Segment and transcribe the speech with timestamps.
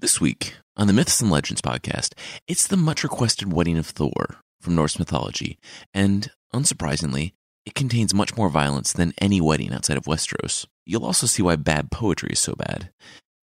[0.00, 2.14] This week on the Myths and Legends podcast,
[2.46, 5.58] it's the much requested wedding of Thor from Norse mythology,
[5.92, 7.32] and unsurprisingly,
[7.66, 10.66] it contains much more violence than any wedding outside of Westeros.
[10.86, 12.92] You'll also see why bad poetry is so bad.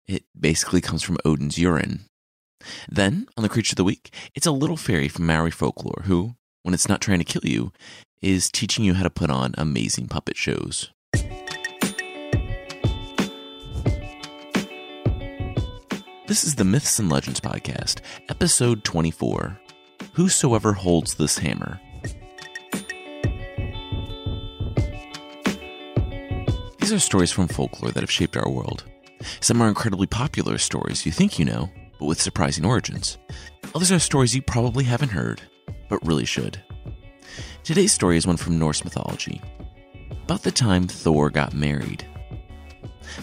[0.08, 2.06] It basically comes from Odin's urine.
[2.88, 6.36] Then, on the Creature of the Week, it's a little fairy from Maori folklore who,
[6.64, 7.74] when it's not trying to kill you,
[8.22, 10.90] is teaching you how to put on amazing puppet shows.
[16.28, 18.00] This is the Myths and Legends Podcast,
[18.30, 19.60] episode 24
[20.14, 21.80] Whosoever Holds This Hammer.
[26.80, 28.86] These are stories from folklore that have shaped our world.
[29.40, 33.20] Some are incredibly popular stories you think you know, but with surprising origins.
[33.76, 35.44] Others are stories you probably haven't heard,
[35.90, 36.60] but really should.
[37.64, 39.44] Today's story is one from Norse mythology,
[40.24, 42.04] about the time Thor got married.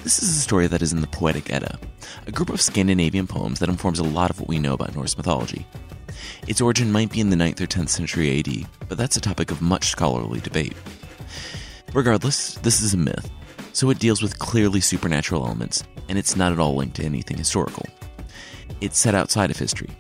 [0.02, 1.78] This is a story that is in the Poetic Edda,
[2.26, 5.16] a group of Scandinavian poems that informs a lot of what we know about Norse
[5.16, 5.66] mythology.
[6.46, 9.50] Its origin might be in the 9th or 10th century AD, but that's a topic
[9.50, 10.74] of much scholarly debate.
[11.92, 13.30] Regardless, this is a myth,
[13.72, 17.36] so it deals with clearly supernatural elements, and it's not at all linked to anything
[17.36, 17.86] historical.
[18.80, 19.90] It's set outside of history.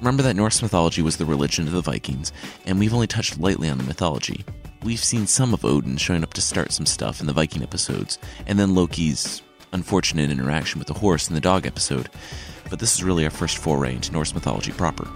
[0.00, 2.32] Remember that Norse mythology was the religion of the Vikings,
[2.66, 4.44] and we've only touched lightly on the mythology.
[4.84, 8.18] We've seen some of Odin showing up to start some stuff in the Viking episodes,
[8.48, 9.40] and then Loki's
[9.72, 12.08] unfortunate interaction with the horse in the dog episode,
[12.68, 15.08] but this is really our first foray into Norse mythology proper.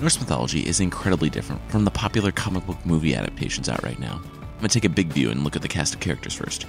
[0.00, 4.22] Norse mythology is incredibly different from the popular comic book movie adaptations out right now.
[4.40, 6.64] I'm going to take a big view and look at the cast of characters first.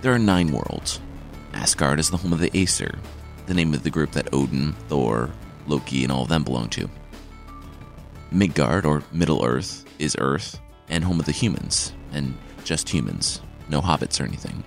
[0.00, 1.00] There are nine worlds.
[1.52, 2.98] Asgard is the home of the Aesir,
[3.44, 5.30] the name of the group that Odin, Thor,
[5.66, 6.88] Loki, and all of them belong to.
[8.30, 10.58] Midgard, or Middle Earth, is Earth
[10.88, 14.64] and home of the humans, and just humans, no hobbits or anything.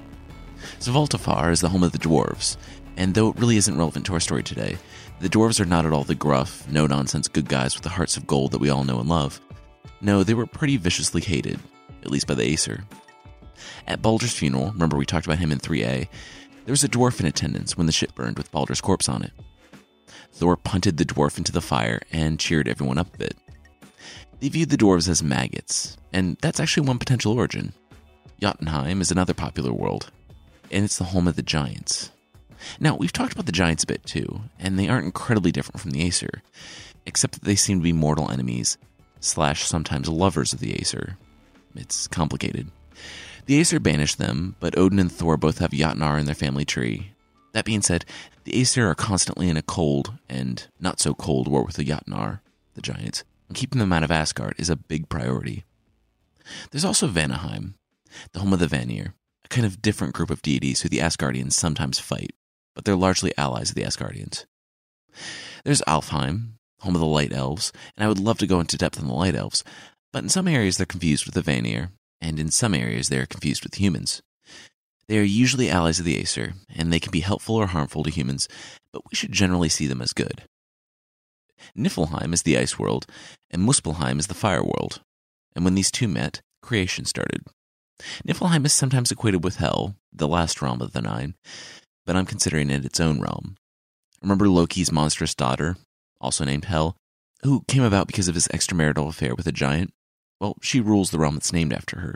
[0.79, 2.57] Svaltafar is the home of the dwarves,
[2.97, 4.77] and though it really isn't relevant to our story today,
[5.19, 8.17] the dwarves are not at all the gruff, no nonsense good guys with the hearts
[8.17, 9.39] of gold that we all know and love.
[10.01, 11.59] No, they were pretty viciously hated,
[12.01, 12.83] at least by the Aesir.
[13.87, 16.07] At Baldur's funeral, remember we talked about him in 3a,
[16.65, 19.31] there was a dwarf in attendance when the ship burned with Baldur's corpse on it.
[20.33, 23.37] Thor punted the dwarf into the fire and cheered everyone up a bit.
[24.41, 27.73] They viewed the dwarves as maggots, and that's actually one potential origin.
[28.41, 30.11] Jotunheim is another popular world,
[30.71, 32.09] and it's the home of the giants.
[32.79, 35.91] Now, we've talked about the giants a bit too, and they aren't incredibly different from
[35.91, 36.41] the Aesir,
[37.05, 38.79] except that they seem to be mortal enemies,
[39.19, 41.17] slash sometimes lovers of the Aesir.
[41.75, 42.71] It's complicated.
[43.45, 47.11] The Aesir banished them, but Odin and Thor both have Jotnar in their family tree.
[47.51, 48.05] That being said,
[48.45, 52.39] the Aesir are constantly in a cold and not so cold war with the Jotnar,
[52.73, 53.23] the giants,
[53.53, 55.63] keeping them out of Asgard is a big priority.
[56.71, 57.75] There's also Vanaheim,
[58.33, 59.13] the home of the Vanir,
[59.45, 62.31] a kind of different group of deities who the Asgardians sometimes fight,
[62.75, 64.45] but they're largely allies of the Asgardians.
[65.63, 68.99] There's Alfheim, home of the Light Elves, and I would love to go into depth
[68.99, 69.63] on the Light Elves,
[70.11, 73.25] but in some areas they're confused with the Vanir, and in some areas they are
[73.25, 74.21] confused with humans.
[75.07, 78.09] They are usually allies of the Aesir, and they can be helpful or harmful to
[78.09, 78.47] humans,
[78.93, 80.43] but we should generally see them as good.
[81.77, 83.05] Niflheim is the ice world,
[83.49, 85.01] and Muspelheim is the fire world.
[85.55, 87.43] And when these two met, creation started.
[88.25, 91.35] Niflheim is sometimes equated with Hel, the last realm of the nine,
[92.05, 93.57] but I'm considering it its own realm.
[94.21, 95.77] Remember Loki's monstrous daughter,
[96.19, 96.95] also named Hel,
[97.43, 99.93] who came about because of his extramarital affair with a giant?
[100.39, 102.15] Well, she rules the realm that's named after her.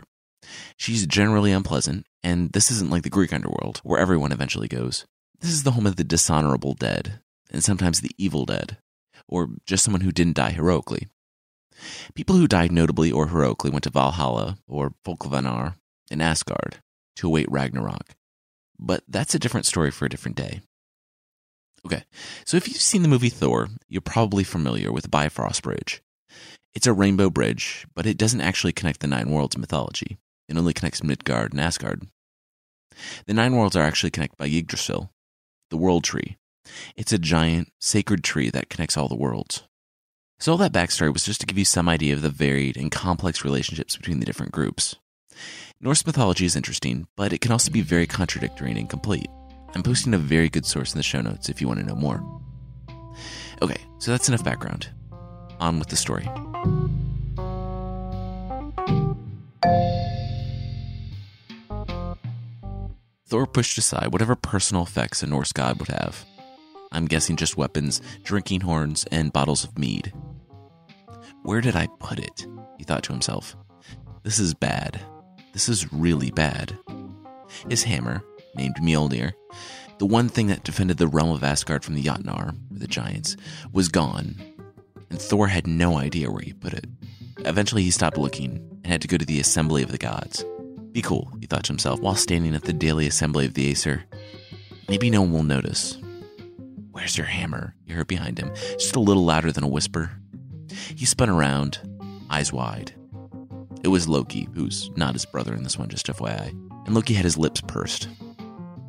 [0.76, 5.04] She's generally unpleasant, and this isn't like the Greek underworld, where everyone eventually goes.
[5.40, 7.20] This is the home of the dishonorable dead,
[7.50, 8.78] and sometimes the evil dead,
[9.28, 11.08] or just someone who didn't die heroically.
[12.14, 15.74] People who died notably or heroically went to Valhalla or Folkvangar
[16.10, 16.76] in Asgard
[17.16, 18.14] to await Ragnarok.
[18.78, 20.60] But that's a different story for a different day.
[21.86, 22.04] Okay,
[22.44, 26.02] so if you've seen the movie Thor, you're probably familiar with the Bifrost Bridge.
[26.74, 30.18] It's a rainbow bridge, but it doesn't actually connect the nine worlds mythology.
[30.48, 32.06] It only connects Midgard and Asgard.
[33.26, 35.10] The nine worlds are actually connected by Yggdrasil,
[35.70, 36.36] the world tree.
[36.96, 39.62] It's a giant, sacred tree that connects all the worlds.
[40.38, 42.90] So, all that backstory was just to give you some idea of the varied and
[42.90, 44.96] complex relationships between the different groups.
[45.80, 49.28] Norse mythology is interesting, but it can also be very contradictory and incomplete.
[49.74, 51.94] I'm posting a very good source in the show notes if you want to know
[51.94, 52.22] more.
[53.62, 54.88] Okay, so that's enough background.
[55.60, 56.28] On with the story.
[63.28, 66.24] Thor pushed aside whatever personal effects a Norse god would have.
[66.96, 70.14] I'm guessing just weapons, drinking horns, and bottles of mead.
[71.42, 72.46] Where did I put it?
[72.78, 73.54] He thought to himself.
[74.22, 74.98] This is bad.
[75.52, 76.76] This is really bad.
[77.68, 78.22] His hammer,
[78.54, 79.34] named Mjolnir,
[79.98, 83.36] The one thing that defended the realm of Asgard from the Jotnar, or the giants,
[83.72, 84.34] was gone,
[85.10, 86.86] and Thor had no idea where he put it.
[87.40, 90.46] Eventually, he stopped looking and had to go to the Assembly of the Gods.
[90.92, 94.04] Be cool, he thought to himself while standing at the daily assembly of the Aesir.
[94.88, 95.98] Maybe no one will notice.
[96.96, 97.74] Where's your hammer?
[97.84, 100.12] He heard behind him, just a little louder than a whisper.
[100.96, 101.78] He spun around,
[102.30, 102.94] eyes wide.
[103.84, 106.48] It was Loki, who's not his brother in this one, just FYI.
[106.86, 108.08] And Loki had his lips pursed.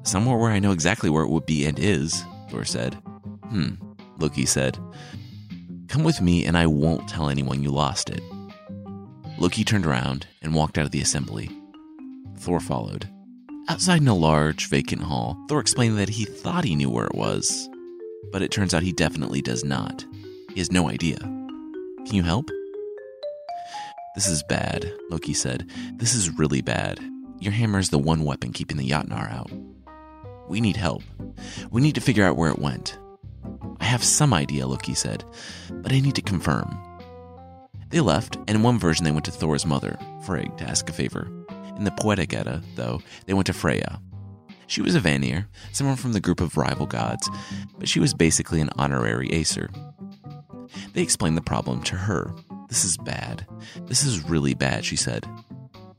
[0.03, 2.93] Somewhere where I know exactly where it would be and is, Thor said.
[3.49, 3.71] Hmm,
[4.19, 4.79] Loki said.
[5.89, 8.21] Come with me and I won't tell anyone you lost it.
[9.37, 11.51] Loki turned around and walked out of the assembly.
[12.37, 13.09] Thor followed.
[13.67, 17.13] Outside in a large, vacant hall, Thor explained that he thought he knew where it
[17.15, 17.69] was,
[18.31, 20.05] but it turns out he definitely does not.
[20.53, 21.17] He has no idea.
[21.17, 22.49] Can you help?
[24.15, 25.69] This is bad, Loki said.
[25.97, 26.99] This is really bad.
[27.39, 29.51] Your hammer is the one weapon keeping the Jotnar out.
[30.49, 31.03] We need help.
[31.69, 32.97] We need to figure out where it went.
[33.79, 35.23] I have some idea, Loki said,
[35.69, 36.77] but I need to confirm.
[37.89, 40.93] They left, and in one version, they went to Thor's mother, Frigg, to ask a
[40.93, 41.27] favor.
[41.77, 44.01] In the Poetic Edda, though, they went to Freya.
[44.67, 47.29] She was a Vanir, someone from the group of rival gods,
[47.77, 49.69] but she was basically an honorary Aesir.
[50.93, 52.33] They explained the problem to her.
[52.67, 53.47] This is bad.
[53.85, 55.25] This is really bad, she said.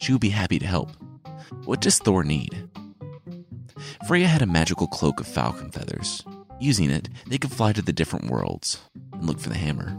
[0.00, 0.91] She would be happy to help.
[1.65, 2.69] What does Thor need?
[4.06, 6.25] Freya had a magical cloak of falcon feathers.
[6.61, 8.81] Using it, they could fly to the different worlds
[9.12, 9.97] and look for the hammer.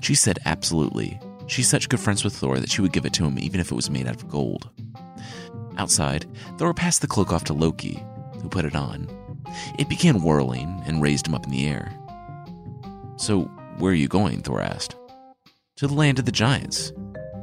[0.00, 1.20] She said absolutely.
[1.46, 3.70] She's such good friends with Thor that she would give it to him even if
[3.70, 4.70] it was made out of gold.
[5.78, 6.26] Outside,
[6.58, 8.02] Thor passed the cloak off to Loki,
[8.40, 9.08] who put it on.
[9.78, 11.92] It began whirling and raised him up in the air.
[13.16, 13.42] So,
[13.78, 14.42] where are you going?
[14.42, 14.96] Thor asked.
[15.76, 16.92] To the land of the giants,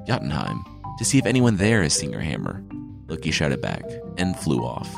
[0.07, 0.63] Jotunheim,
[0.97, 2.63] to see if anyone there has seen your hammer.
[3.07, 3.83] Loki shouted back
[4.17, 4.93] and flew off.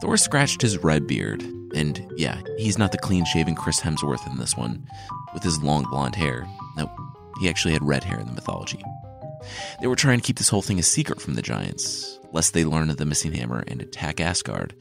[0.00, 1.42] Thor scratched his red beard,
[1.74, 4.86] and yeah, he's not the clean shaven Chris Hemsworth in this one,
[5.34, 6.46] with his long blonde hair.
[6.76, 6.90] Nope,
[7.40, 8.82] he actually had red hair in the mythology.
[9.80, 12.66] They were trying to keep this whole thing a secret from the giants, lest they
[12.66, 14.74] learn of the missing hammer and attack Asgard.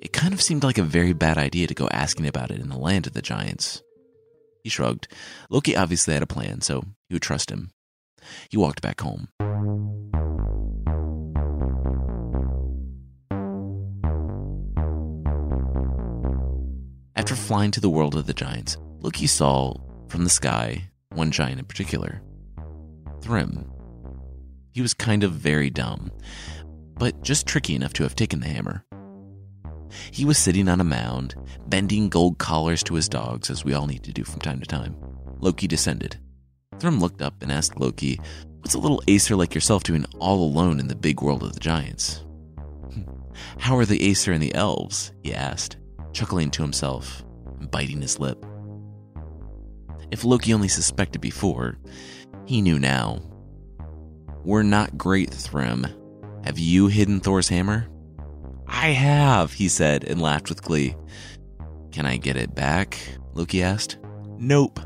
[0.00, 2.70] It kind of seemed like a very bad idea to go asking about it in
[2.70, 3.82] the land of the giants.
[4.64, 5.06] He shrugged.
[5.50, 7.70] Loki obviously had a plan, so he would trust him.
[8.48, 9.28] He walked back home.
[17.14, 19.74] After flying to the world of the giants, Loki saw,
[20.08, 22.22] from the sky, one giant in particular
[23.20, 23.70] Thrym.
[24.72, 26.10] He was kind of very dumb,
[26.98, 28.84] but just tricky enough to have taken the hammer.
[30.10, 31.34] He was sitting on a mound,
[31.68, 34.66] bending gold collars to his dogs, as we all need to do from time to
[34.66, 34.96] time.
[35.38, 36.18] Loki descended.
[36.78, 38.20] Thrym looked up and asked Loki,
[38.60, 41.60] What's a little Aesir like yourself doing all alone in the big world of the
[41.60, 42.24] giants?
[43.58, 45.12] How are the Aesir and the elves?
[45.22, 45.76] he asked,
[46.12, 47.24] chuckling to himself
[47.60, 48.44] and biting his lip.
[50.10, 51.78] If Loki only suspected before,
[52.44, 53.20] he knew now.
[54.44, 55.86] We're not great, Thrym.
[56.46, 57.88] Have you hidden Thor's hammer?
[58.68, 60.94] I have, he said and laughed with glee.
[61.90, 62.96] Can I get it back?
[63.34, 63.98] Loki asked.
[64.38, 64.78] Nope.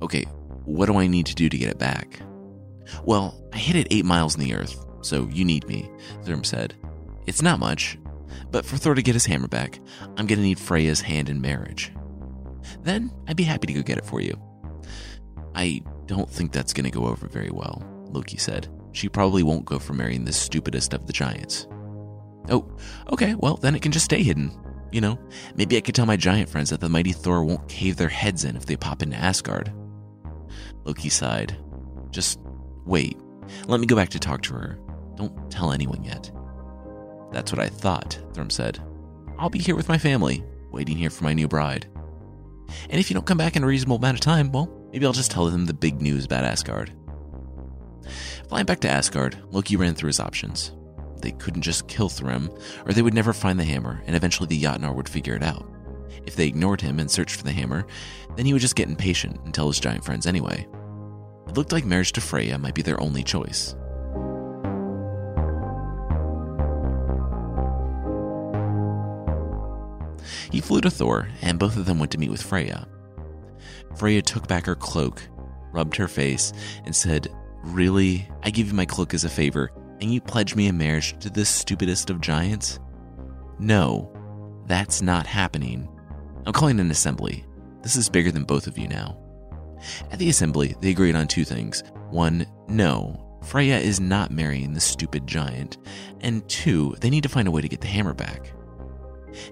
[0.00, 0.22] Okay,
[0.64, 2.22] what do I need to do to get it back?
[3.04, 5.90] Well, I hid it eight miles in the earth, so you need me,
[6.24, 6.74] Thrym said.
[7.26, 7.98] It's not much,
[8.50, 9.78] but for Thor to get his hammer back,
[10.16, 11.92] I'm gonna need Freya's hand in marriage.
[12.82, 14.40] Then I'd be happy to go get it for you.
[15.54, 18.68] I don't think that's gonna go over very well, Loki said.
[18.92, 21.66] She probably won't go for marrying the stupidest of the giants.
[22.48, 22.70] Oh,
[23.10, 24.52] okay, well, then it can just stay hidden.
[24.90, 25.18] You know,
[25.56, 28.44] maybe I could tell my giant friends that the mighty Thor won't cave their heads
[28.44, 29.72] in if they pop into Asgard.
[30.84, 31.56] Loki sighed.
[32.10, 32.38] Just
[32.84, 33.16] wait.
[33.66, 34.78] Let me go back to talk to her.
[35.16, 36.30] Don't tell anyone yet.
[37.32, 38.80] That's what I thought, Thrym said.
[39.38, 41.88] I'll be here with my family, waiting here for my new bride.
[42.90, 45.12] And if you don't come back in a reasonable amount of time, well, maybe I'll
[45.12, 46.92] just tell them the big news about Asgard.
[48.48, 50.72] Flying back to Asgard, Loki ran through his options.
[51.20, 52.50] They couldn't just kill Thrym,
[52.84, 55.66] or they would never find the hammer, and eventually the Jotnar would figure it out.
[56.26, 57.86] If they ignored him and searched for the hammer,
[58.36, 60.66] then he would just get impatient and tell his giant friends anyway.
[61.48, 63.74] It looked like marriage to Freya might be their only choice.
[70.50, 72.86] He flew to Thor, and both of them went to meet with Freya.
[73.96, 75.22] Freya took back her cloak,
[75.72, 76.52] rubbed her face,
[76.84, 77.28] and said,
[77.62, 78.28] Really?
[78.42, 81.30] I give you my cloak as a favor, and you pledge me a marriage to
[81.30, 82.80] this stupidest of giants?
[83.58, 84.12] No,
[84.66, 85.88] that's not happening.
[86.44, 87.44] I'm calling an assembly.
[87.82, 89.18] This is bigger than both of you now.
[90.10, 91.82] At the assembly, they agreed on two things.
[92.10, 95.78] One, no, Freya is not marrying the stupid giant.
[96.20, 98.52] And two, they need to find a way to get the hammer back.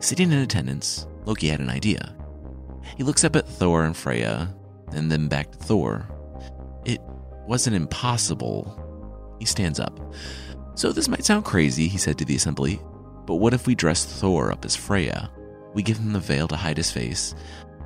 [0.00, 2.14] Sitting in attendance, Loki had an idea.
[2.96, 4.54] He looks up at Thor and Freya,
[4.92, 6.08] and then back to Thor.
[6.84, 7.00] It
[7.50, 9.34] wasn't impossible.
[9.40, 9.98] He stands up.
[10.76, 12.80] So, this might sound crazy, he said to the assembly,
[13.26, 15.32] but what if we dress Thor up as Freya?
[15.74, 17.34] We give him the veil to hide his face,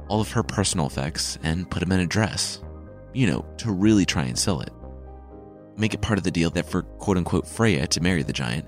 [0.09, 2.62] all of her personal effects, and put him in a dress.
[3.14, 4.71] You know, to really try and sell it.
[5.78, 8.66] Make it part of the deal that for quote unquote Freya to marry the giant,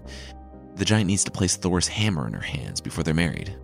[0.77, 3.55] the giant needs to place Thor's hammer in her hands before they're married.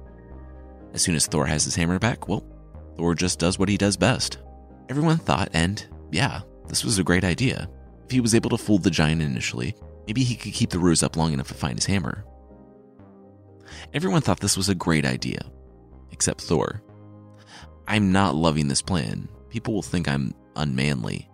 [0.92, 2.44] As soon as Thor has his hammer back, well,
[2.98, 4.36] Thor just does what he does best.
[4.90, 7.68] Everyone thought, and yeah, this was a great idea.
[8.06, 9.74] If he was able to fool the giant initially,
[10.06, 12.24] maybe he could keep the ruse up long enough to find his hammer.
[13.92, 15.42] Everyone thought this was a great idea,
[16.12, 16.82] except Thor.
[17.86, 19.28] I'm not loving this plan.
[19.50, 21.28] People will think I'm unmanly.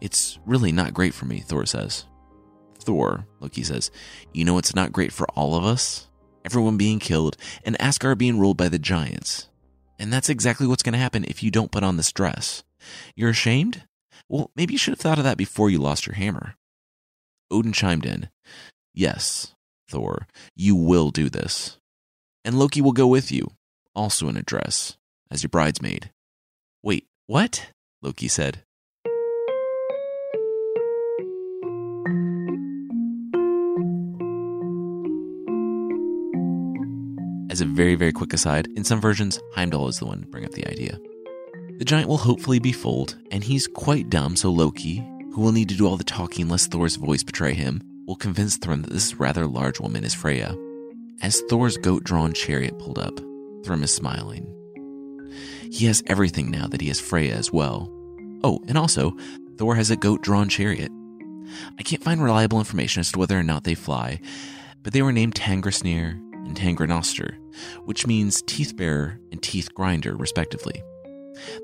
[0.00, 2.06] It's really not great for me, Thor says.
[2.80, 3.92] Thor, Loki says,
[4.32, 6.08] you know it's not great for all of us?
[6.44, 9.48] Everyone being killed and Asgard being ruled by the giants.
[10.00, 12.64] And that's exactly what's going to happen if you don't put on this dress.
[13.14, 13.84] You're ashamed?
[14.32, 16.54] Well, maybe you should have thought of that before you lost your hammer.
[17.50, 18.30] Odin chimed in.
[18.94, 19.54] Yes,
[19.90, 21.76] Thor, you will do this.
[22.42, 23.50] And Loki will go with you,
[23.94, 24.96] also in a dress,
[25.30, 26.12] as your bridesmaid.
[26.82, 27.72] Wait, what?
[28.00, 28.64] Loki said.
[37.50, 40.46] As a very, very quick aside, in some versions, Heimdall is the one to bring
[40.46, 40.98] up the idea.
[41.78, 45.68] The giant will hopefully be fooled, and he's quite dumb, so Loki, who will need
[45.70, 49.14] to do all the talking lest Thor's voice betray him, will convince Thrym that this
[49.14, 50.56] rather large woman is Freya.
[51.22, 53.18] As Thor's goat drawn chariot pulled up,
[53.64, 54.46] Thrym is smiling.
[55.70, 57.90] He has everything now that he has Freya as well.
[58.44, 59.16] Oh, and also,
[59.56, 60.90] Thor has a goat drawn chariot.
[61.78, 64.20] I can't find reliable information as to whether or not they fly,
[64.82, 66.12] but they were named Tangrisnir
[66.46, 67.36] and Tangrenostur,
[67.84, 70.82] which means teeth bearer and teeth grinder, respectively.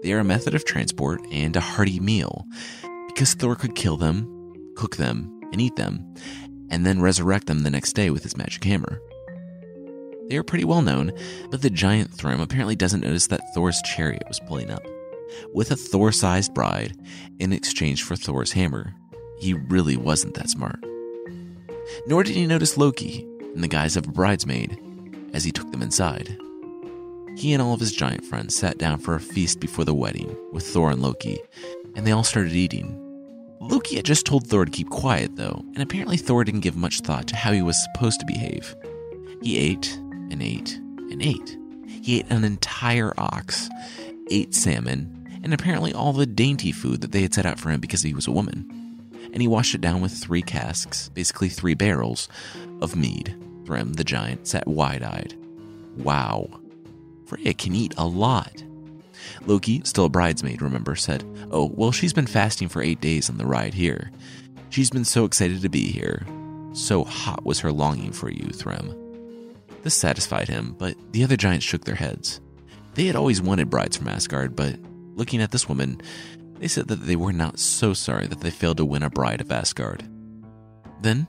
[0.02, 2.46] They are a method of transport and a hearty meal,
[3.06, 6.14] because Thor could kill them, cook them, and eat them,
[6.70, 9.00] and then resurrect them the next day with his magic hammer.
[10.28, 11.12] They are pretty well known,
[11.50, 14.86] but the giant Thrym apparently doesn't notice that Thor's chariot was pulling up,
[15.54, 16.94] with a Thor sized bride
[17.38, 18.94] in exchange for Thor's hammer.
[19.38, 20.84] He really wasn't that smart.
[22.06, 24.78] Nor did he notice Loki, in the guise of a bridesmaid
[25.32, 26.38] as he took them inside.
[27.38, 30.36] He and all of his giant friends sat down for a feast before the wedding
[30.52, 31.38] with Thor and Loki,
[31.94, 32.98] and they all started eating.
[33.60, 36.98] Loki had just told Thor to keep quiet, though, and apparently Thor didn't give much
[36.98, 38.74] thought to how he was supposed to behave.
[39.40, 39.96] He ate
[40.32, 40.78] and ate
[41.12, 41.56] and ate.
[42.02, 43.68] He ate an entire ox,
[44.32, 47.78] ate salmon, and apparently all the dainty food that they had set out for him
[47.78, 48.68] because he was a woman.
[49.32, 52.28] And he washed it down with three casks, basically three barrels,
[52.82, 53.40] of mead.
[53.64, 55.36] Thrym, the giant, sat wide eyed.
[55.98, 56.48] Wow.
[57.28, 58.64] Freya can eat a lot.
[59.44, 63.36] Loki, still a bridesmaid, remember, said, Oh, well, she's been fasting for eight days on
[63.36, 64.10] the ride here.
[64.70, 66.26] She's been so excited to be here.
[66.72, 68.94] So hot was her longing for you, Thrym.
[69.82, 72.40] This satisfied him, but the other giants shook their heads.
[72.94, 74.76] They had always wanted brides from Asgard, but
[75.14, 76.00] looking at this woman,
[76.58, 79.42] they said that they were not so sorry that they failed to win a bride
[79.42, 80.02] of Asgard.
[81.00, 81.26] Then,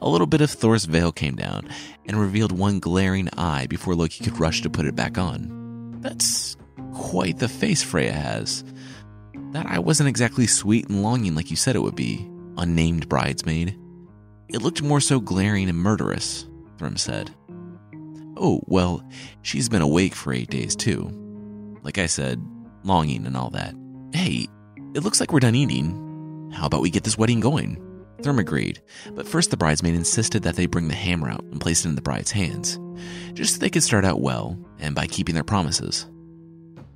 [0.00, 1.68] a little bit of Thor's veil came down
[2.06, 5.98] and revealed one glaring eye before Loki could rush to put it back on.
[6.00, 6.56] That's
[6.94, 8.64] quite the face Freya has.
[9.52, 13.78] That eye wasn't exactly sweet and longing like you said it would be, unnamed bridesmaid.
[14.48, 16.46] It looked more so glaring and murderous,
[16.78, 17.34] Thrym said.
[18.36, 19.06] Oh, well,
[19.42, 21.10] she's been awake for eight days too.
[21.82, 22.42] Like I said,
[22.84, 23.74] longing and all that.
[24.12, 24.48] Hey,
[24.94, 26.50] it looks like we're done eating.
[26.52, 27.89] How about we get this wedding going?
[28.22, 31.84] Thrym agreed, but first the bridesmaid insisted that they bring the hammer out and place
[31.84, 32.78] it in the bride's hands,
[33.32, 36.06] just so they could start out well and by keeping their promises.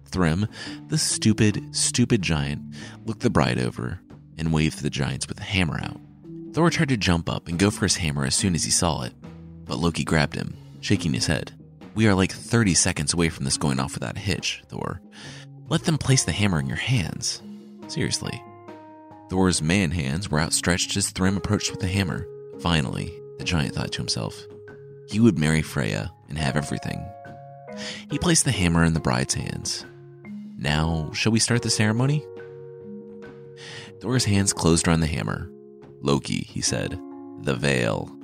[0.07, 0.47] Thrym,
[0.89, 2.63] the stupid, stupid giant,
[3.05, 4.01] looked the bride over
[4.39, 6.01] and waved the giants with the hammer out.
[6.53, 9.03] Thor tried to jump up and go for his hammer as soon as he saw
[9.03, 9.15] it,
[9.65, 11.53] but Loki grabbed him, shaking his head.
[11.95, 15.01] We are like 30 seconds away from this going off without a hitch, Thor.
[15.69, 17.43] Let them place the hammer in your hands.
[17.89, 18.43] Seriously.
[19.31, 22.27] Thor's man hands were outstretched as Thrym approached with the hammer.
[22.61, 24.47] Finally, the giant thought to himself,
[25.09, 27.05] he would marry Freya and have everything.
[28.11, 29.85] He placed the hammer in the bride's hands.
[30.57, 32.25] Now, shall we start the ceremony?
[34.01, 35.51] Thor's hands closed around the hammer.
[36.01, 37.01] Loki, he said,
[37.41, 38.15] the veil.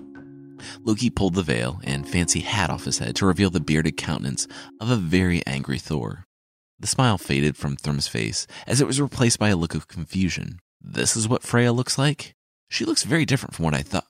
[0.84, 4.46] Loki pulled the veil and fancy hat off his head to reveal the bearded countenance
[4.80, 6.24] of a very angry Thor.
[6.78, 10.60] The smile faded from Thrym's face as it was replaced by a look of confusion.
[10.80, 12.34] This is what Freya looks like?
[12.68, 14.06] She looks very different from what I thought.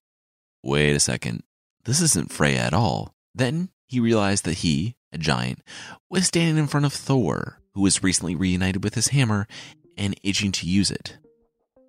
[0.62, 1.42] Wait a second.
[1.84, 3.14] This isn't Freya at all.
[3.34, 5.60] Then he realized that he, a giant,
[6.08, 9.46] was standing in front of Thor, who was recently reunited with his hammer
[9.96, 11.18] and itching to use it.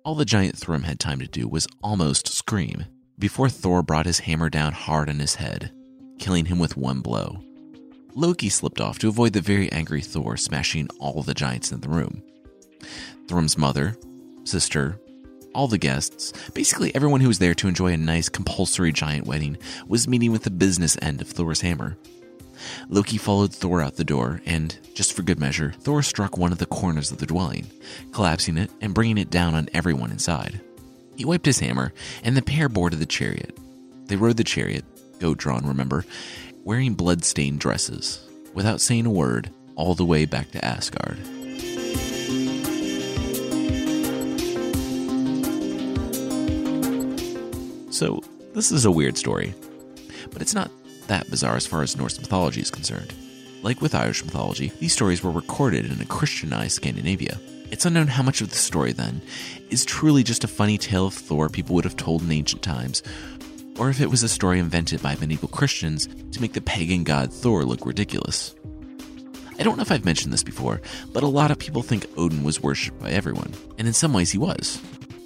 [0.04, 2.86] All the giant Thrym had time to do was almost scream
[3.18, 5.72] before Thor brought his hammer down hard on his head,
[6.18, 7.38] killing him with one blow.
[8.14, 11.88] Loki slipped off to avoid the very angry Thor smashing all the giants in the
[11.88, 12.22] room.
[13.28, 13.96] Thrym's mother,
[14.44, 14.98] sister,
[15.54, 19.56] all the guests, basically everyone who was there to enjoy a nice compulsory giant wedding,
[19.86, 21.96] was meeting with the business end of Thor's hammer.
[22.88, 26.58] Loki followed Thor out the door, and, just for good measure, Thor struck one of
[26.58, 27.66] the corners of the dwelling,
[28.12, 30.60] collapsing it and bringing it down on everyone inside.
[31.16, 33.58] He wiped his hammer, and the pair boarded the chariot.
[34.06, 34.84] They rode the chariot,
[35.18, 36.04] goat drawn, remember,
[36.64, 41.18] wearing blood-stained dresses, without saying a word, all the way back to Asgard.
[47.92, 48.22] So,
[48.54, 49.54] this is a weird story,
[50.30, 50.70] but it's not
[51.08, 53.12] that bizarre as far as Norse mythology is concerned.
[53.62, 57.38] Like with Irish mythology, these stories were recorded in a Christianized Scandinavia.
[57.70, 59.20] It's unknown how much of the story, then,
[59.68, 63.02] is truly just a funny tale of Thor people would have told in ancient times,
[63.78, 67.30] or if it was a story invented by medieval Christians to make the pagan god
[67.30, 68.54] Thor look ridiculous.
[69.58, 70.80] I don't know if I've mentioned this before,
[71.12, 74.30] but a lot of people think Odin was worshipped by everyone, and in some ways
[74.30, 74.80] he was.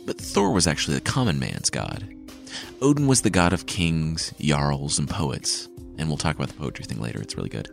[0.05, 2.16] But Thor was actually the common man's god.
[2.81, 6.85] Odin was the god of kings, jarls, and poets, and we'll talk about the poetry
[6.85, 7.69] thing later, it's really good.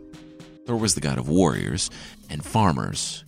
[0.66, 1.90] Thor was the god of warriors
[2.30, 3.26] and farmers.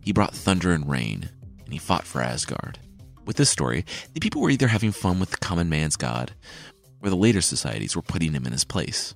[0.00, 1.28] He brought thunder and rain,
[1.64, 2.78] and he fought for Asgard.
[3.24, 3.84] With this story,
[4.14, 6.32] the people were either having fun with the common man's god,
[7.02, 9.14] or the later societies were putting him in his place.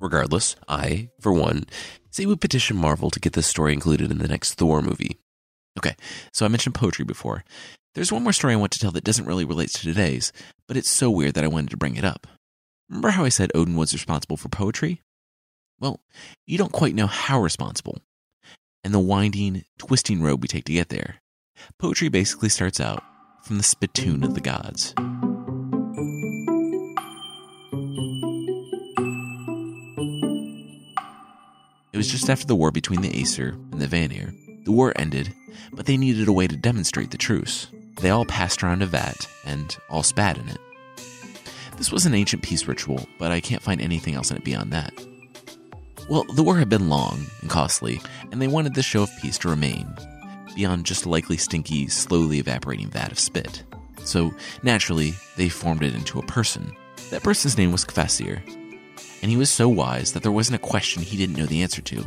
[0.00, 1.64] Regardless, I, for one,
[2.10, 5.18] say we petition Marvel to get this story included in the next Thor movie.
[5.78, 5.96] Okay,
[6.32, 7.44] so I mentioned poetry before.
[7.94, 10.32] There's one more story I want to tell that doesn't really relate to today's,
[10.66, 12.26] but it's so weird that I wanted to bring it up.
[12.88, 15.02] Remember how I said Odin was responsible for poetry?
[15.78, 16.00] Well,
[16.46, 17.98] you don't quite know how responsible,
[18.82, 21.16] and the winding, twisting road we take to get there.
[21.78, 23.02] Poetry basically starts out
[23.42, 24.94] from the spittoon of the gods.
[31.92, 34.32] It was just after the war between the Aesir and the Vanir.
[34.64, 35.34] The war ended,
[35.74, 37.66] but they needed a way to demonstrate the truce.
[37.96, 40.58] They all passed around a vat and all spat in it.
[41.76, 44.72] This was an ancient peace ritual, but I can't find anything else in it beyond
[44.72, 44.92] that.
[46.08, 48.00] Well, the war had been long and costly,
[48.30, 49.88] and they wanted this show of peace to remain,
[50.54, 53.64] beyond just a likely stinky, slowly evaporating vat of spit.
[54.04, 56.72] So, naturally, they formed it into a person.
[57.10, 58.42] That person's name was Kvasir,
[59.22, 61.82] and he was so wise that there wasn't a question he didn't know the answer
[61.82, 62.06] to.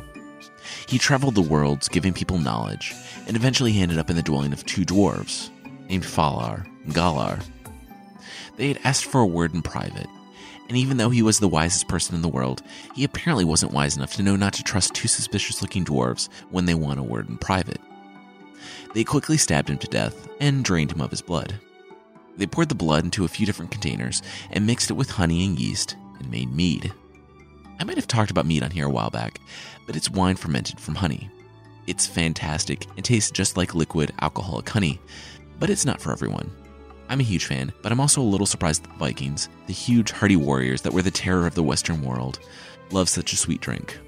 [0.88, 2.94] He traveled the worlds, giving people knowledge,
[3.28, 5.50] and eventually he ended up in the dwelling of two dwarves,
[5.90, 7.40] named Fjalar Galar.
[8.58, 10.08] They had asked for a word in private,
[10.68, 12.62] and even though he was the wisest person in the world,
[12.96, 16.66] he apparently wasn't wise enough to know not to trust two suspicious looking dwarves when
[16.66, 17.80] they want a word in private.
[18.94, 21.60] They quickly stabbed him to death and drained him of his blood.
[22.38, 24.22] They poured the blood into a few different containers
[24.52, 26.94] and mixed it with honey and yeast and made mead.
[27.80, 29.40] I might have talked about mead on here a while back,
[29.86, 31.30] but it's wine fermented from honey.
[31.88, 35.00] It's fantastic and tastes just like liquid alcoholic honey,
[35.60, 36.52] but it's not for everyone.
[37.10, 40.12] I'm a huge fan, but I'm also a little surprised that the Vikings, the huge
[40.12, 42.40] hardy warriors that were the terror of the Western world,
[42.92, 44.00] love such a sweet drink.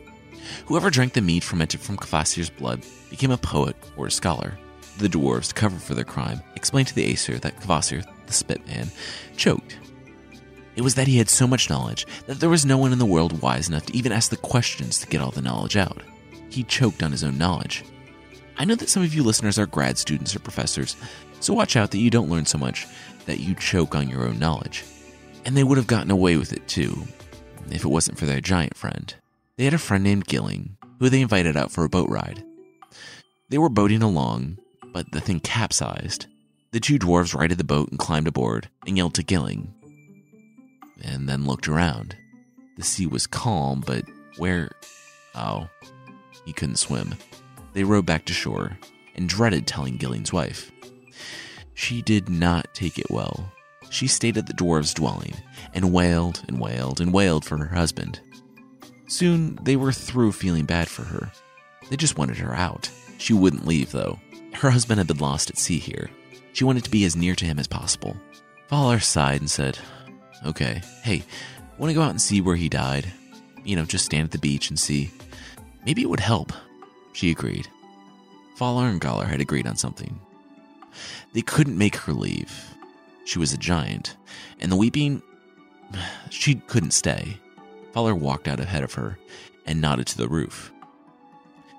[0.66, 4.58] Whoever drank the mead fermented from Kvasir's blood became a poet or a scholar.
[4.98, 8.66] The dwarves, to cover for their crime, explained to the Aesir that Kvasir, the spit
[8.66, 8.90] man,
[9.36, 9.78] choked.
[10.76, 13.06] It was that he had so much knowledge that there was no one in the
[13.06, 16.02] world wise enough to even ask the questions to get all the knowledge out.
[16.50, 17.84] He choked on his own knowledge.
[18.60, 20.96] I know that some of you listeners are grad students or professors,
[21.40, 22.88] so watch out that you don't learn so much
[23.26, 24.84] that you choke on your own knowledge.
[25.46, 27.08] And they would have gotten away with it too,
[27.70, 29.14] if it wasn't for their giant friend.
[29.58, 32.44] They had a friend named Gilling, who they invited out for a boat ride.
[33.50, 34.58] They were boating along,
[34.94, 36.28] but the thing capsized.
[36.72, 39.74] The two dwarves righted the boat and climbed aboard and yelled to Gilling,
[41.02, 42.16] and then looked around.
[42.78, 44.04] The sea was calm, but
[44.38, 44.72] where.
[45.34, 45.70] Oh,
[46.46, 47.16] he couldn't swim.
[47.74, 48.78] They rowed back to shore
[49.16, 50.72] and dreaded telling Gilling's wife.
[51.78, 53.54] She did not take it well.
[53.92, 55.36] She stayed at the dwarves' dwelling
[55.76, 58.20] and wailed and wailed and wailed for her husband.
[59.08, 61.32] Soon they were through feeling bad for her.
[61.88, 62.90] They just wanted her out.
[63.20, 64.20] She wouldn't leave, though.
[64.54, 66.10] Her husband had been lost at sea here.
[66.52, 68.18] She wanted to be as near to him as possible.
[68.72, 69.78] Fjalar sighed and said,
[70.48, 71.22] Okay, hey,
[71.78, 73.06] want to go out and see where he died?
[73.64, 75.12] You know, just stand at the beach and see.
[75.86, 76.52] Maybe it would help.
[77.14, 77.68] She agreed.
[78.58, 80.20] Fjalar and Galar had agreed on something.
[81.34, 82.76] They couldn't make her leave.
[83.26, 84.16] She was a giant,
[84.60, 85.22] and the weeping.
[86.30, 87.38] She couldn't stay.
[87.94, 89.18] Galar walked out ahead of her
[89.66, 90.72] and nodded to the roof.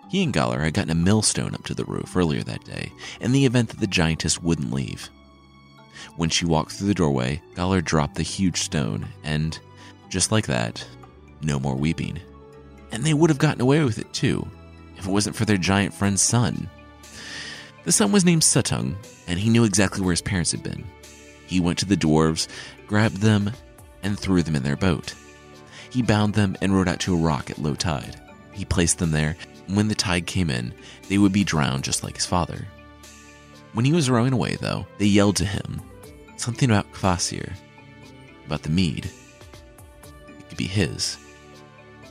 [0.08, 3.32] He and Galar had gotten a millstone up to the roof earlier that day, in
[3.32, 5.10] the event that the giantess wouldn't leave.
[6.16, 9.58] When she walked through the doorway, Galar dropped the huge stone, and
[10.08, 10.84] just like that,
[11.42, 12.18] no more weeping.
[12.90, 14.48] And they would have gotten away with it too,
[14.96, 16.68] if it wasn't for their giant friend's son.
[17.88, 18.96] The son was named Suttung,
[19.26, 20.84] and he knew exactly where his parents had been.
[21.46, 22.46] He went to the dwarves,
[22.86, 23.50] grabbed them,
[24.02, 25.14] and threw them in their boat.
[25.88, 28.20] He bound them and rowed out to a rock at low tide.
[28.52, 30.74] He placed them there, and when the tide came in,
[31.08, 32.66] they would be drowned just like his father.
[33.72, 35.80] When he was rowing away, though, they yelled to him
[36.36, 37.54] something about Kvasir,
[38.44, 39.06] about the mead.
[39.06, 41.16] It could be his.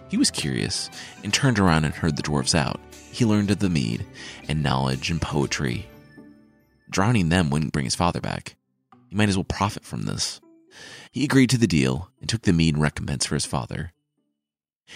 [0.09, 0.89] He was curious
[1.23, 2.79] and turned around and heard the dwarves out.
[3.17, 4.05] He learned of the mead
[4.47, 5.87] and knowledge and poetry.
[6.87, 8.55] Drowning them wouldn't bring his father back.
[9.07, 10.39] He might as well profit from this.
[11.11, 13.91] He agreed to the deal and took the mead in recompense for his father.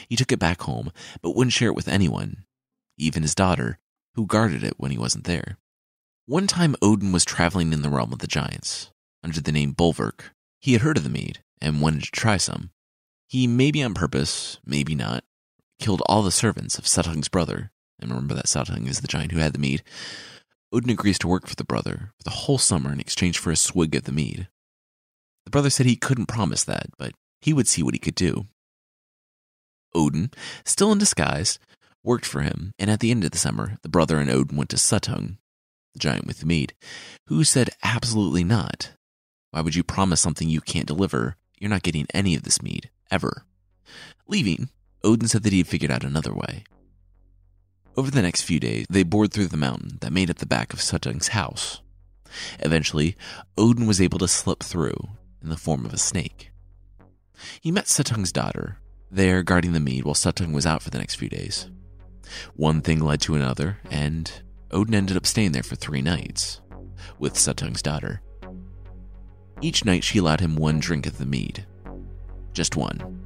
[0.07, 0.91] He took it back home,
[1.23, 2.45] but wouldn't share it with anyone,
[2.95, 3.79] even his daughter,
[4.13, 5.57] who guarded it when he wasn't there.
[6.27, 8.91] One time Odin was traveling in the realm of the giants,
[9.23, 10.25] under the name Bolverk.
[10.59, 12.69] He had heard of the mead and wanted to try some.
[13.25, 15.23] He, maybe on purpose, maybe not,
[15.79, 17.70] killed all the servants of Suttung's brother.
[18.01, 19.83] And remember that Suttung is the giant who had the mead.
[20.73, 23.55] Odin agrees to work for the brother for the whole summer in exchange for a
[23.55, 24.47] swig of the mead.
[25.45, 28.47] The brother said he couldn't promise that, but he would see what he could do.
[29.93, 30.31] Odin,
[30.63, 31.59] still in disguise,
[32.03, 34.69] worked for him, and at the end of the summer, the brother and Odin went
[34.69, 35.37] to Suttung,
[35.93, 36.73] the giant with the mead,
[37.27, 38.91] who said absolutely not.
[39.51, 41.35] Why would you promise something you can't deliver?
[41.59, 43.45] You're not getting any of this mead, ever.
[44.27, 44.69] Leaving,
[45.03, 46.63] Odin said that he had figured out another way.
[47.97, 50.73] Over the next few days, they bored through the mountain that made up the back
[50.73, 51.81] of Suttung's house.
[52.59, 53.17] Eventually,
[53.57, 55.09] Odin was able to slip through
[55.43, 56.51] in the form of a snake.
[57.59, 58.77] He met Suttung's daughter,
[59.09, 61.69] there guarding the mead while Suttung was out for the next few days.
[62.55, 64.31] One thing led to another, and
[64.71, 66.61] Odin ended up staying there for three nights
[67.19, 68.21] with Suttung's daughter.
[69.61, 71.65] Each night she allowed him one drink of the mead.
[72.53, 73.21] Just one.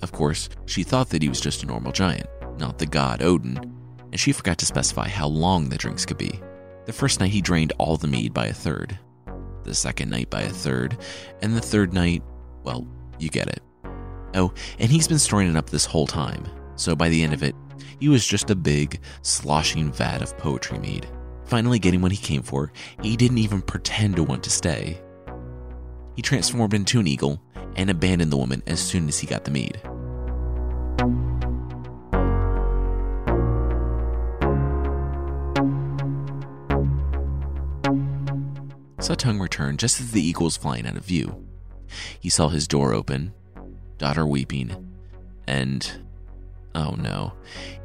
[0.00, 3.79] Of course, she thought that he was just a normal giant, not the god Odin,
[4.10, 6.40] and she forgot to specify how long the drinks could be.
[6.86, 8.98] The first night he drained all the mead by a third,
[9.64, 10.98] the second night by a third,
[11.42, 12.22] and the third night,
[12.64, 12.86] well,
[13.18, 13.62] you get it.
[14.34, 16.46] Oh, and he's been storing it up this whole time,
[16.76, 17.54] so by the end of it,
[17.98, 21.06] he was just a big, sloshing vat of poetry mead.
[21.44, 25.00] Finally getting what he came for, he didn't even pretend to want to stay.
[26.16, 27.42] He transformed into an eagle
[27.76, 29.80] and abandoned the woman as soon as he got the mead.
[39.00, 41.46] Suttung returned just as the eagle was flying out of view.
[42.20, 43.32] He saw his door open,
[43.98, 44.94] daughter weeping,
[45.46, 45.90] and
[46.74, 47.32] oh no,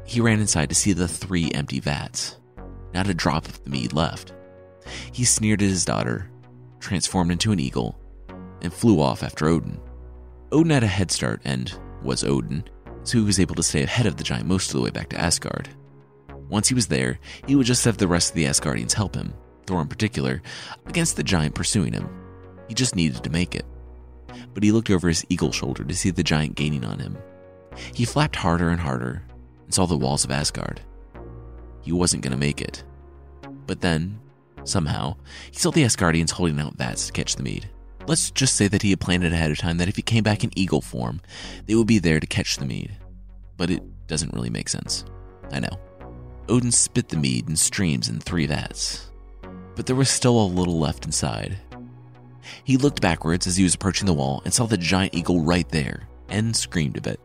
[0.04, 2.36] he ran inside to see the three empty vats.
[2.92, 4.32] Not a drop of the mead left.
[5.10, 6.30] He sneered at his daughter,
[6.80, 7.98] transformed into an eagle,
[8.60, 9.80] and flew off after Odin.
[10.52, 12.62] Odin had a head start and was Odin,
[13.04, 15.08] so he was able to stay ahead of the giant most of the way back
[15.08, 15.68] to Asgard.
[16.48, 19.34] Once he was there, he would just have the rest of the Asgardians help him,
[19.66, 20.42] Thor in particular,
[20.86, 22.08] against the giant pursuing him.
[22.68, 23.64] He just needed to make it.
[24.54, 27.18] But he looked over his eagle shoulder to see the giant gaining on him.
[27.94, 29.22] He flapped harder and harder
[29.64, 30.80] and saw the walls of Asgard.
[31.82, 32.82] He wasn't going to make it.
[33.66, 34.18] But then,
[34.64, 35.16] somehow,
[35.50, 37.68] he saw the Asgardians holding out vats to catch the mead.
[38.06, 40.22] Let's just say that he had planned it ahead of time that if he came
[40.22, 41.20] back in eagle form,
[41.66, 42.96] they would be there to catch the mead.
[43.56, 45.04] But it doesn't really make sense.
[45.50, 45.80] I know.
[46.48, 49.10] Odin spit the mead in streams in three vats.
[49.76, 51.58] But there was still a little left inside.
[52.64, 55.68] He looked backwards as he was approaching the wall and saw the giant eagle right
[55.68, 57.20] there and screamed a bit.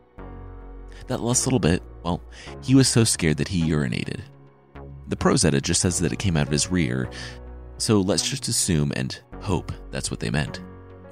[1.08, 2.22] That last little bit, well,
[2.62, 4.22] he was so scared that he urinated.
[5.08, 7.10] The Prose Edda just says that it came out of his rear,
[7.78, 10.62] so let's just assume and hope that's what they meant.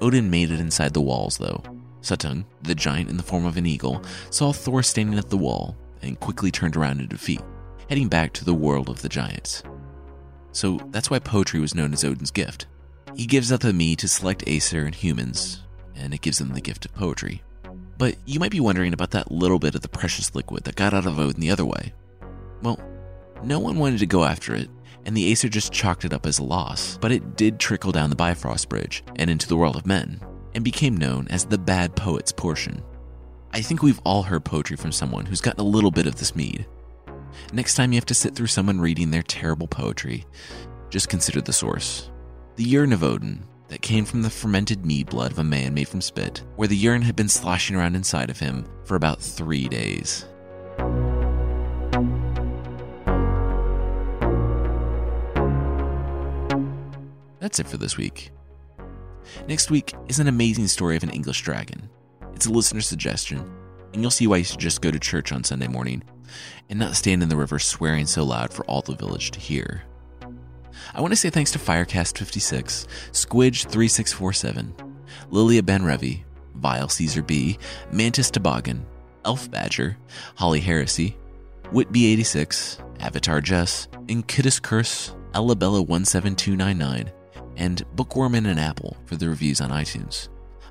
[0.00, 1.62] Odin made it inside the walls, though.
[2.00, 5.76] Suttung, the giant in the form of an eagle, saw Thor standing at the wall
[6.02, 7.42] and quickly turned around in defeat,
[7.88, 9.62] heading back to the world of the giants.
[10.52, 12.66] So that's why poetry was known as Odin's gift.
[13.14, 15.62] He gives up the me to select Aesir and humans,
[15.94, 17.42] and it gives them the gift of poetry.
[17.98, 20.94] But you might be wondering about that little bit of the precious liquid that got
[20.94, 21.92] out of Odin the other way.
[22.62, 22.78] Well,
[23.42, 24.70] no one wanted to go after it,
[25.04, 28.10] and the Aesir just chalked it up as a loss, but it did trickle down
[28.10, 30.20] the Bifrost Bridge and into the world of men,
[30.54, 32.82] and became known as the bad poet's portion.
[33.52, 36.36] I think we've all heard poetry from someone who's gotten a little bit of this
[36.36, 36.66] mead.
[37.52, 40.24] Next time you have to sit through someone reading their terrible poetry,
[40.90, 42.10] just consider the source.
[42.56, 45.88] The urine of Odin, that came from the fermented mead blood of a man made
[45.88, 49.68] from spit, where the urine had been sloshing around inside of him for about three
[49.68, 50.26] days.
[57.38, 58.32] That's it for this week.
[59.46, 61.88] Next week is an amazing story of an English dragon.
[62.34, 63.48] It's a listener suggestion,
[63.92, 66.02] and you'll see why you should just go to church on Sunday morning
[66.68, 69.82] and not stand in the river swearing so loud for all the village to hear.
[70.94, 74.72] I want to say thanks to Firecast56, Squidge3647,
[75.30, 77.58] Lilia Benrevi, Vile Caesar B,
[77.92, 78.84] Mantis Toboggan,
[79.24, 79.96] Elf Badger,
[80.36, 81.16] Holly Heresy,
[81.64, 87.12] Whitby86, Avatar Jess, Inkidus Curse, Ellabella17299,
[87.56, 90.28] and Bookworm and an Apple for the reviews on iTunes.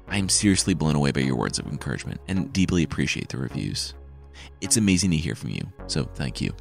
[0.07, 3.93] I am seriously blown away by your words of encouragement and deeply appreciate the reviews.
[4.61, 6.55] It's amazing to hear from you, so thank you.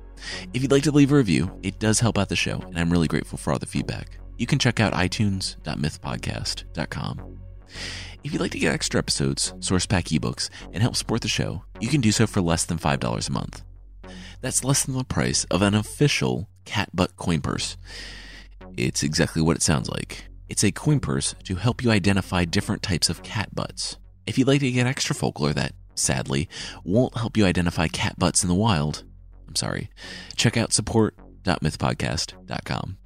[0.52, 2.90] If you'd like to leave a review, it does help out the show, and I'm
[2.90, 4.18] really grateful for all the feedback.
[4.36, 7.38] You can check out itunes.mythpodcast.com.
[8.24, 11.64] If you'd like to get extra episodes, source pack ebooks, and help support the show,
[11.80, 13.62] you can do so for less than $5 a month.
[14.40, 17.76] That's less than the price of an official cat butt coin purse.
[18.76, 20.24] It's exactly what it sounds like.
[20.48, 23.98] It's a coin purse to help you identify different types of cat butts.
[24.26, 26.48] If you'd like to get extra folklore that, sadly,
[26.84, 29.04] won't help you identify cat butts in the wild,
[29.46, 29.90] I'm sorry,
[30.36, 32.96] check out support.mythpodcast.com.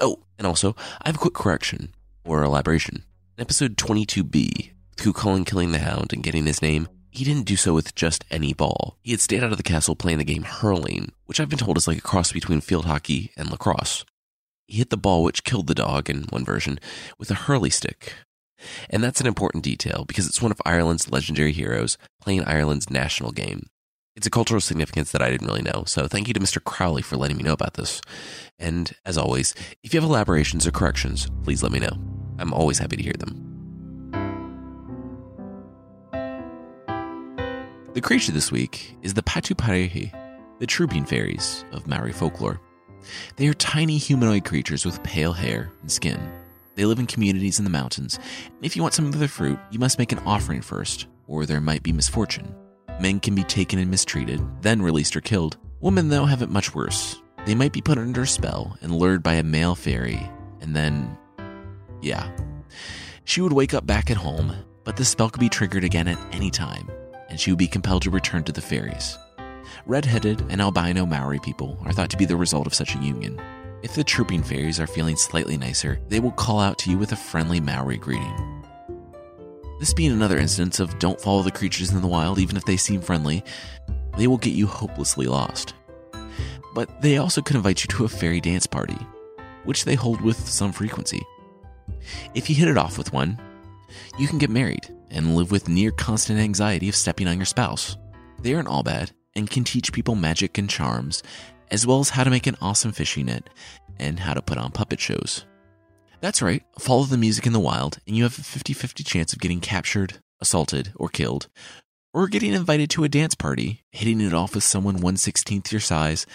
[0.00, 1.94] Oh, and also, I have a quick correction
[2.24, 3.04] or elaboration.
[3.36, 7.74] In episode 22B, Cuchulainn killing the hound and getting his name, he didn't do so
[7.74, 8.98] with just any ball.
[9.02, 11.76] He had stayed out of the castle playing the game hurling, which I've been told
[11.76, 14.04] is like a cross between field hockey and lacrosse.
[14.66, 16.80] He hit the ball, which killed the dog in one version,
[17.18, 18.14] with a hurley stick.
[18.90, 23.32] And that's an important detail because it's one of Ireland's legendary heroes playing Ireland's national
[23.32, 23.68] game.
[24.16, 26.62] It's a cultural significance that I didn't really know, so thank you to Mr.
[26.62, 28.00] Crowley for letting me know about this.
[28.60, 31.98] And as always, if you have elaborations or corrections, please let me know.
[32.38, 33.54] I'm always happy to hear them.
[37.94, 40.12] The creature this week is the Patupaiarehe,
[40.58, 42.60] the trooping fairies of Maori folklore.
[43.36, 46.20] They are tiny humanoid creatures with pale hair and skin.
[46.74, 49.58] They live in communities in the mountains, and if you want some of their fruit,
[49.70, 52.54] you must make an offering first, or there might be misfortune.
[53.00, 55.56] Men can be taken and mistreated, then released or killed.
[55.80, 57.20] Women, though, have it much worse.
[57.46, 60.20] They might be put under a spell and lured by a male fairy,
[60.60, 61.16] and then.
[62.02, 62.30] yeah.
[63.24, 66.18] She would wake up back at home, but the spell could be triggered again at
[66.32, 66.90] any time,
[67.28, 69.16] and she would be compelled to return to the fairies.
[69.86, 73.40] Red-headed and albino Maori people are thought to be the result of such a union.
[73.84, 77.12] If the trooping fairies are feeling slightly nicer, they will call out to you with
[77.12, 78.64] a friendly Maori greeting.
[79.78, 82.78] This being another instance of don't follow the creatures in the wild even if they
[82.78, 83.44] seem friendly,
[84.16, 85.74] they will get you hopelessly lost.
[86.74, 88.96] But they also could invite you to a fairy dance party,
[89.64, 91.20] which they hold with some frequency.
[92.34, 93.38] If you hit it off with one,
[94.18, 97.98] you can get married and live with near constant anxiety of stepping on your spouse.
[98.40, 101.22] They aren't all bad, and can teach people magic and charms,
[101.70, 103.48] as well as how to make an awesome fishing net
[103.98, 105.44] and how to put on puppet shows.
[106.20, 109.32] That's right, follow the music in the wild, and you have a 50 50 chance
[109.32, 111.48] of getting captured, assaulted, or killed,
[112.14, 116.26] or getting invited to a dance party, hitting it off with someone 116th your size,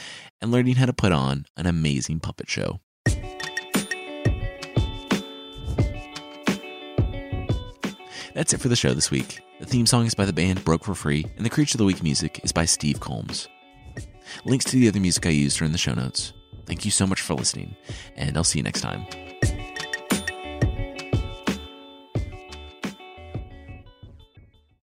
[0.41, 2.79] and learning how to put on an amazing puppet show.
[8.35, 9.41] That's it for the show this week.
[9.59, 11.85] The theme song is by the band Broke for Free, and the Creature of the
[11.85, 13.49] Week music is by Steve Combs.
[14.45, 16.33] Links to the other music I used are in the show notes.
[16.65, 17.75] Thank you so much for listening,
[18.15, 19.05] and I'll see you next time.